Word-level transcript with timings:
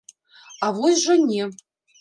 А 0.65 0.71
вось 0.79 1.05
жа 1.05 1.19
не! 1.29 1.43